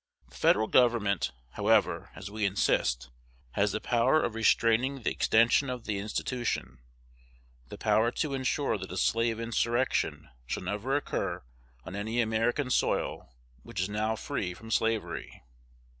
The 0.29 0.35
Federal 0.35 0.65
Government, 0.65 1.31
however, 1.51 2.09
as 2.15 2.31
we 2.31 2.43
insist, 2.43 3.11
has 3.51 3.71
the 3.71 3.79
power 3.79 4.19
of 4.19 4.33
restraining 4.33 5.03
the 5.03 5.11
extension 5.11 5.69
of 5.69 5.83
the 5.83 5.99
institution, 5.99 6.79
the 7.69 7.77
power 7.77 8.09
to 8.13 8.33
insure 8.33 8.79
that 8.79 8.91
a 8.91 8.97
slave 8.97 9.39
insurrection 9.39 10.31
shall 10.47 10.63
never 10.63 10.95
occur 10.97 11.43
on 11.83 11.95
any 11.95 12.19
American 12.19 12.71
soil 12.71 13.29
which 13.61 13.79
is 13.79 13.89
now 13.89 14.15
free 14.15 14.55
from 14.55 14.71
slavery. 14.71 15.43